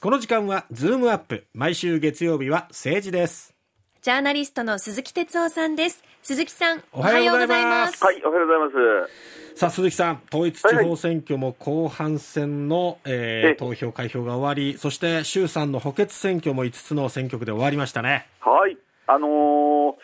[0.00, 1.44] この時間はズームアップ。
[1.52, 3.52] 毎週月曜日は政治です。
[4.00, 6.04] ジャーナリストの鈴木哲夫さんです。
[6.22, 8.04] 鈴木さんおはようございます。
[8.04, 9.08] はいおはようございま
[9.56, 9.58] す。
[9.58, 18.28] さあ鈴木さん統一地方選挙も後半戦の、えーえ投票開票が終わりそして衆参の補欠選挙も5つの選挙区で終わりましたね。
[18.38, 18.78] はい。
[19.08, 19.94] あのー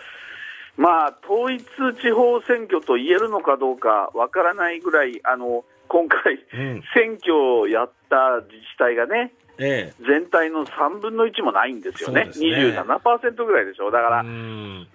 [0.76, 1.64] まあ統一
[2.02, 6.82] 地方選挙と言えるのかどうかわからないぐらいあの今回、うん。
[6.94, 12.24] 選挙をやった自治体がねえ全体の3分の1もないんですよね。
[12.24, 12.30] ね。
[12.30, 14.22] 27%ぐらいでしょだから、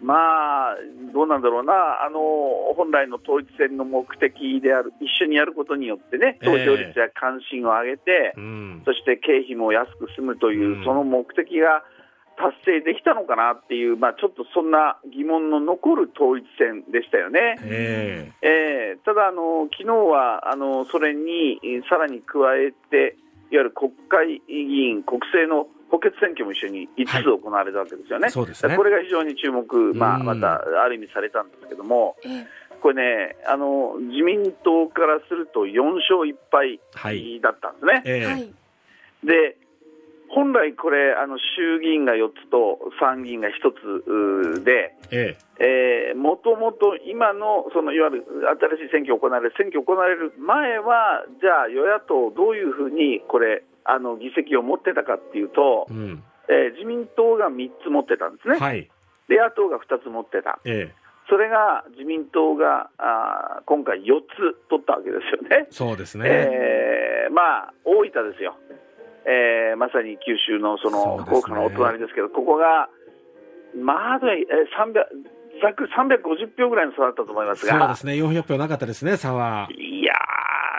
[0.02, 0.76] まあ、
[1.14, 1.74] どうなんだろうな、
[2.04, 2.20] あの
[2.76, 6.46] 本来の統一戦の目的である、一緒にやることによってね、ええ。
[6.46, 8.82] 投票率や関心を上げて、うん。
[8.86, 10.84] そして経費も安く済むという、うん。
[10.84, 11.84] その目的が
[12.40, 17.58] 達成できたのかなっていう、まあ、ちょっとそんな疑問の残る統一戦でしたよね。
[17.64, 18.98] ええ。
[19.02, 23.18] ーただあの、昨日はあのそれにえーさらに加えて、
[23.52, 28.30] いわゆる国会議員、国政の補欠選挙も一緒に5つ行われたわけですよね。
[28.30, 28.76] そうですね。
[28.76, 30.26] これが非常に注目、まあ、うん。
[30.26, 32.46] またある意味されたんですけども、え
[32.82, 37.42] これね、あの自民党からすると4勝1敗はい。
[37.42, 38.04] だったんですね。
[38.06, 38.26] えええ。
[38.26, 38.54] はい
[39.24, 39.58] で
[40.30, 43.52] 本来これ、あの衆議院が4つと参議院が1
[44.62, 46.14] つで、ええ。
[46.16, 48.26] ーもともと今のそのいわゆる
[48.78, 56.24] 新しい選挙行われる、選挙行われる前は、じゃあ、与野党、どういうふうにこれ、あの議席を持ってたかっていうとえ、うん。
[56.50, 58.90] えー自民党が3つ持ってたんですね、はい。
[59.28, 60.96] で野党が2つ持ってた、ええ。
[61.30, 65.68] それが自民党があー今回4つ取ったわけですよね。
[65.70, 68.56] そうですね、えーまあ、大分ですよ、
[69.30, 72.90] えーまさに九州のその福岡のお隣ですけど、ここが、
[73.78, 77.78] まあ、えー300ざっくり350票ぐらいの差だったと思いますが。
[77.78, 78.14] そうで、すね。
[78.14, 79.68] 400票なかったですね差は。
[79.72, 80.14] いや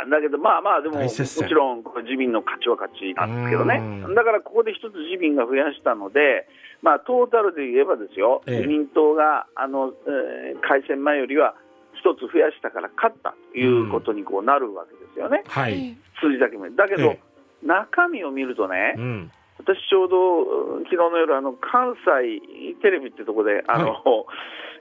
[0.06, 1.20] ー、だけど、まあまあ、でも、もち
[1.50, 3.76] ろんこれ自民の勝ちは勝ちなんですけどね。
[3.76, 6.48] うん、だからここで一つ自民が増やしたので、
[6.82, 8.56] まあ、トータルで言えばですよ、ええ。
[8.58, 11.54] 自民党があの、えー改選前よりは
[11.94, 16.76] 一つ増やしたから勝ったということにこうなるわけですよね、はい、え数字だけ見る。
[16.76, 17.20] だけど、え
[17.62, 19.32] 中身を見るとね、うん。
[19.58, 22.40] 私ちょうどうん昨日の夜あの関西
[22.80, 23.96] テレビってとこであの、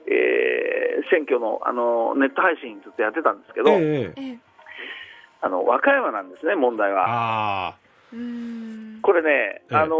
[0.06, 0.80] えー
[1.10, 4.38] 選挙のあのネット配信ずっとやってたんですけど、ええええ。
[5.40, 7.76] あの和歌山なんですね問題は。
[9.10, 9.74] これね、ええ。
[9.74, 9.96] あの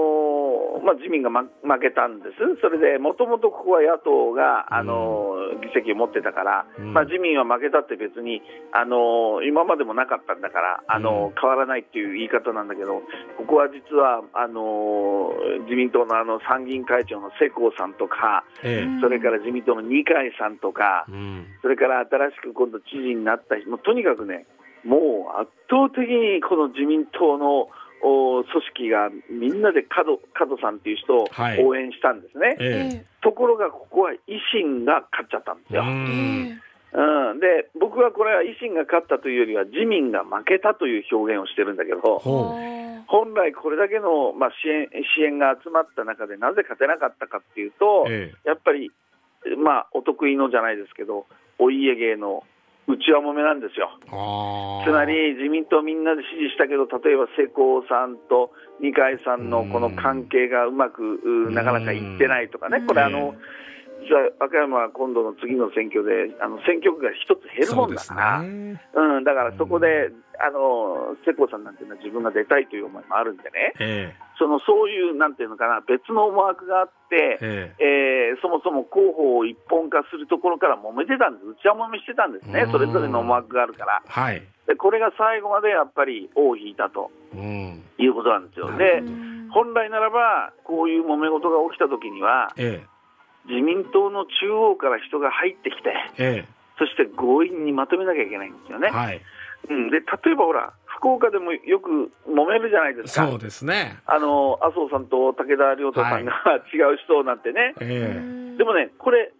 [0.78, 1.50] ーまあ、自民が、ま、負
[1.82, 6.94] けたんです、それでもともとここは野党が、あのー議席を持ってたから、うん。
[6.94, 8.40] まあ、自民は負けたって別に、
[8.70, 13.02] あのー今までもなかったんだから、あの変わらないっていう言い方なんだけど、
[13.36, 21.46] ここは実はあのー自民党のあの参議院会長の世耕さんとか、えうんそれから自民党の二階さんとかえ、うん。
[21.62, 24.46] それから新しく今度知事になった人、もうとにかくね、
[24.84, 28.44] もう圧倒的にこの自民党のお組
[28.74, 31.64] 織がみんなで角角さんっていう人をはい。
[31.64, 33.04] 応援したんですね、ええ。
[33.22, 34.16] ところがここは維
[34.52, 37.40] 新が勝っちゃったんですよ、うえん。
[37.40, 42.18] で僕はこれは維新が勝ったというよりは自民が負けたという表現をしてるんだけど、
[43.06, 48.32] 本来これだけの、まあ、支援支援が集まった中でなぜ勝てなかったかっていうと、え。
[48.44, 48.90] やっぱり、
[49.58, 51.26] まあ、お得意のじゃないですけど、
[51.58, 52.44] お家芸の
[52.90, 53.90] 内輪もめなんですよ。
[54.84, 62.86] つまり自民党みんなで支持したけど、例えば世耕さんと二階さんのこの関係がうまくうなかなかいってないとかね、うん。
[62.86, 63.34] これあの、
[64.10, 70.10] 実は和歌山は今度の次の選挙で、あの選挙区が一つ減るもんだから、そうん、だからそこで、
[70.42, 77.84] あの世耕さんなんていうのは自分が出たいという思いもあるんでね、えそのそういうなんていうのかな、別の思惑があって、ええ。
[77.84, 82.62] えーそもそも候補を一本化するところから揉めてたんです、内輪もめしてたんですね。
[82.62, 82.72] う、ん。
[82.72, 84.42] それぞれの思惑があるから、えはい。
[84.66, 87.82] でこれが最後までやっぱり尾を引いたとうん。
[87.98, 88.70] いうことなんですよ。
[88.70, 89.02] なで
[89.52, 92.80] 本来ならば、こういう揉め事が起きたときには、え
[93.48, 96.48] 自民党の中央から人が入ってきて、ええ。
[96.78, 98.88] そして強引にまとめなきゃいけないんですよね。
[98.90, 99.20] えはい。
[99.68, 103.28] うん、で例えばほら、福岡でもよく揉めるじゃないですか。
[103.28, 103.98] そうですね。
[104.06, 106.32] あの麻生さんと武田良太さんが、
[106.72, 109.32] 違う人なんてね、えでもね、これ、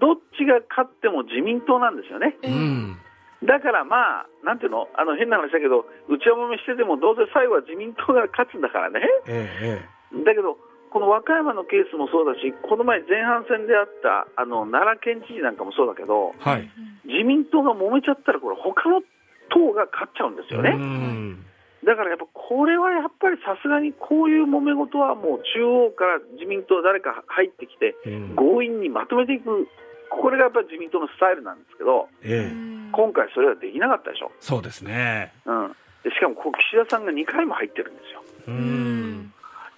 [0.00, 2.36] どっちが勝っても自民党なんですよね。
[2.42, 2.96] えうん。
[3.42, 9.00] だからまあ、なんていうの、あの変な話だけど、内輪もめしてても、どうせ最後は自民党が勝つんだからね。
[9.26, 9.82] え
[10.14, 10.24] え。
[10.24, 10.58] だけど、
[10.90, 16.70] この和歌山のケースもそうだし、この前、前半戦であったあの奈良県知事なんかもそうだけど、えはい。
[17.06, 19.02] 自民党が揉めちゃったら、これ、他の
[19.48, 20.70] 党が勝っちゃうんですようね。
[20.74, 21.46] ん。
[21.86, 28.36] だからやっぱ、これはやっぱりさすがにこういう揉め事はもう中央から自民党誰か入ってきて、うん。
[28.36, 29.68] 強引にまとめていく、
[30.10, 32.70] これがやっぱり自民党のスタイルなんですけど、ええ。
[32.90, 34.32] 今回それはできなかったでしょ。
[34.40, 35.32] そうですね。
[35.46, 35.68] うん、
[36.02, 38.22] でしかもこう岸田さんが2回も入ってるんですよ。
[38.48, 39.32] ううん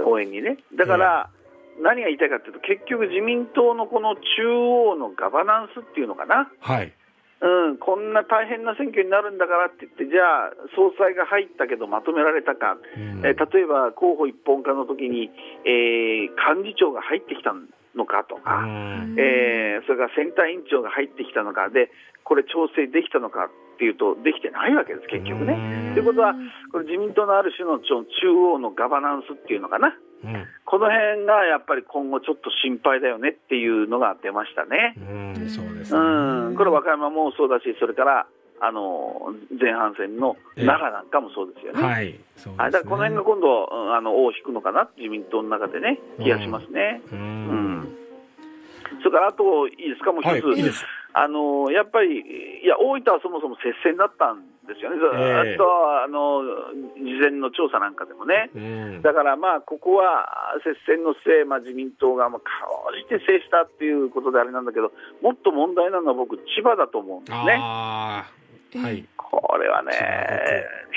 [0.05, 0.59] ん上にね。
[0.75, 1.31] だから、
[1.81, 6.93] 何が言いたいかというと、結局、自民党のこの中央のガバナンスっていうのかな、はい。
[7.43, 13.27] うん、こんな大変な選挙になるんだからって言って、じゃあ、総裁が入ったけどまとめられたか、うん。
[13.27, 15.31] えー例えば候補一本化の時に、
[15.67, 17.53] えー幹事長が入ってきた
[17.97, 19.17] のかとうか、ん。
[19.19, 21.69] えーそれから選対委員長が入ってきたのか。
[21.69, 21.91] で、
[22.23, 23.51] これ、調整できたのか
[23.83, 25.91] っていうと、できてないわけです、結局ね。
[25.95, 26.35] ということは、
[26.71, 30.47] これ、自民党のある種の中央のガバナンスっていうのかな、うん。
[30.65, 34.95] この辺がやっぱり今後、ちょっと心配だよねっていうのが出ましたね。
[34.97, 35.49] うん。
[35.49, 36.51] そうですうね。
[36.53, 38.27] ん、これ、和歌山もそうだし、それから
[38.61, 41.83] あの前半戦の奈良なんかもそうですよね。
[41.83, 42.15] はい。
[42.37, 42.79] そうはい、ですね。
[42.79, 47.03] だからこの辺が今度、うんあの尾を引くのかな、自民党の中でね、気がしますね。
[47.11, 47.79] ううん。
[47.81, 47.89] ん。
[49.03, 52.21] それからあと、いいですか、もう一つ、はいいいですあのやっぱり、
[52.63, 55.65] いや、大分はそもそも接戦だったんですよね、ずええっと、
[56.03, 56.43] あの
[56.97, 58.51] 事前の調査なんかでもね。
[58.55, 60.29] うんだからまあ、ここは
[60.63, 67.59] 接戦の末、まあ、自民党がまあかろうじて制したっていうことであれなんだけど、もっと問題なのは僕、千葉だと思うんですね。
[67.59, 68.79] ああ。
[68.79, 69.05] はい。
[69.33, 69.93] これはね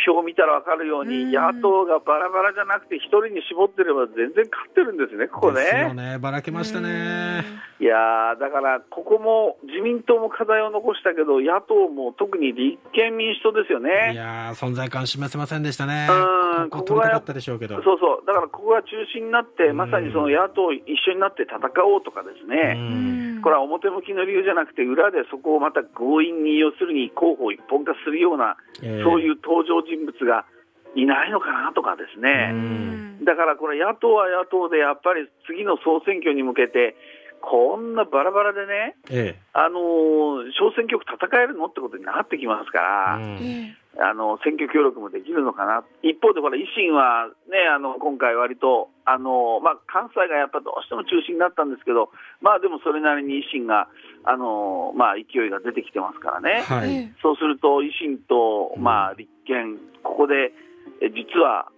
[0.06, 6.12] 表を見たら分かるように、うん野党がバラバラじゃなくて、一人に絞ってれば全然勝ってるんですね、ここですよね。
[6.14, 6.18] ね。
[6.20, 7.44] ばらけましたね。
[7.80, 14.14] いやーだから、ここも自民党も課題を残したけど、野党も特に立憲民主党ですよいね。
[14.16, 16.08] やー、存在感示せませんでしたね。
[16.10, 17.76] うんここ取りたかったでしょうけど。
[17.84, 30.50] そうそう、だからここが中心になって、まさにその野党一緒になって戦おうとかですうね、んこれは表向きの理由じゃなくて、裏でそこをまた強引に、要するに候補を一本化するような、ええそういう登場人物が
[30.96, 32.50] いないのかなとかですね。
[32.50, 36.98] うんだからこれ、野党は野党で、やっぱり次の総選挙に向けて、
[37.42, 43.76] こんなバラバラでね、えあのー小選挙区戦えるのってことになってきますから、え。
[43.98, 52.12] あの選挙協力もできるのかな、一方でほら維新は、ね、あの今回、割と、あのまあ、関西がやっぱどうしても中心になったんですけど、
[52.42, 53.88] まあ、でもそれなりに維新が、
[54.26, 56.64] あのまあ、勢いが出てきてますからね。
[56.68, 57.14] はい。
[57.22, 60.52] そうすると、維新と、うんまあ、立憲、ここで、
[61.02, 61.72] え実は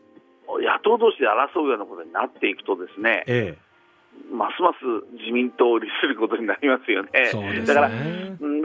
[0.59, 3.57] 野党同士で争うようなことになっていくとですね、え
[4.31, 4.83] ますます
[5.17, 7.09] 自民党を利することになりますよね。
[7.13, 7.25] え。
[7.27, 7.99] そうですだから、だか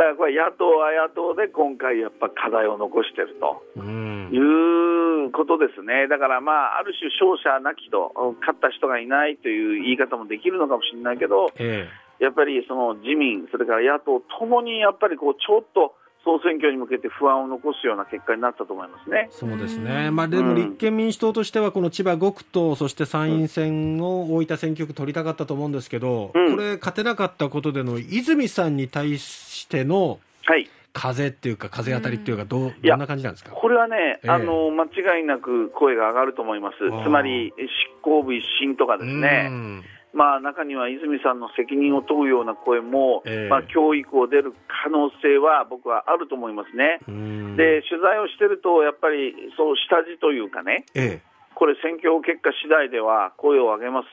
[0.05, 3.63] らこれ、野党は野党で今回、やっぱ課題を残してると。
[3.77, 4.39] うんい。
[4.39, 11.89] うことですね、だから、まあ、ある種、勝者なきと、勝った人がいないという言い方もできるのかもしれないけど、え
[12.19, 19.29] やっぱりその自民、それから野党ともにやっぱりこうちょっと総選挙に向けて不安を残すような結果になったと思いますね。
[19.29, 19.33] え。。
[19.33, 20.11] そうですね。
[20.11, 26.57] まあ、でも立憲民主党としては、この千葉5区と、そして参院選を大分選挙区取りたかったと思うんですけど、うん。
[26.57, 30.69] これ、勝てなかったことでの泉さんに対してのはい。
[30.95, 33.51] 風っていうか、風当たりっていうか、どう、どんな感じなんですか？
[33.53, 34.29] これはね、ええ。
[34.31, 36.77] あの間違いなく声が上がると思います。
[37.05, 37.67] つまり執
[38.03, 39.83] 行部一新とかですね、うん
[40.13, 43.49] まあ、中には泉さんの責任を問うような声も、ええ。
[43.49, 44.53] まあ、教育を出る
[44.85, 47.01] 可能性は僕はあると思いますね。
[47.09, 47.57] うん。
[47.57, 51.21] で取材をしてると、やっぱりそう下地というかね、え
[51.55, 54.09] これ、選挙結果次第では声を上げます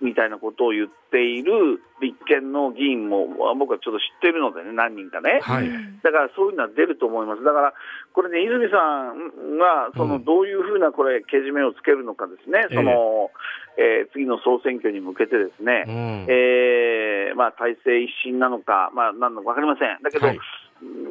[0.00, 3.26] みたいなことを言っている立憲の議員も
[3.58, 5.40] 僕はちょっと知ってるのでね、何人かねえ。。
[5.40, 5.70] はい。
[6.02, 7.44] だからそういうのは出ると思います。
[7.44, 7.74] だから、
[8.12, 13.30] これね、泉さんが、その、うんどういうふうな、これ、けじめをつけるのかですね、ええその、
[13.76, 20.02] えー次の総選挙に向けてですね、うんえーまあ、体制一新なのか、まあ、なんのか分かりません。
[20.02, 20.42] だけど、はいうん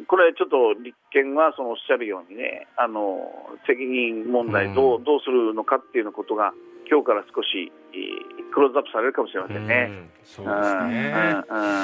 [0.08, 3.18] これ、ちょっと立憲はそのおっしゃるようにね、あの
[3.66, 6.52] 責任問題どう、うんどうするのかっていうことが、
[6.88, 9.88] 今日から少し、えークローズアップされるかもしれませんね。
[9.90, 11.42] うんそううんですね。
[11.50, 11.74] うんうん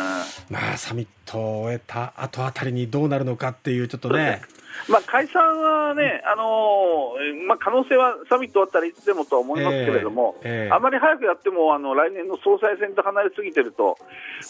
[0.49, 4.41] まあ、サミットを終えた後あたりにどうなるのかっていう、ちょっとね、
[4.89, 13.97] まあ、解散はね、あのーまあ、可能性はサミット終わったらいつでもとは思いますけれども、ええええあまり早くやってもあの来年の総裁選と離れすぎてると、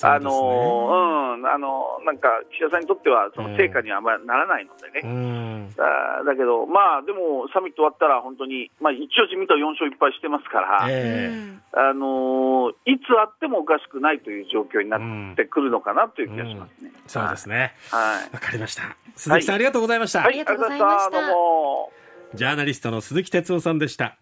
[0.03, 5.01] あのーうん、あのなんか岸田さんにとってはその成果にはあまりならないのでね。
[5.05, 11.31] うん、あーだけど、まあ、でもサミット終わったら本当に、まあ、一応自民党4勝1敗してますから、え
[11.73, 16.93] あのーいつあってもおかしくないという状況になってくるのかなという気がしますね。
[16.95, 17.75] えそうですね。
[17.91, 18.35] はい。
[18.35, 18.97] わかりました。
[19.17, 20.12] 鈴木さん、ありがとうございました。
[20.19, 21.93] はい、ありがとうございましたありがとうございましたどうも。
[22.35, 24.17] ジャーナリストの鈴木哲夫さんでした。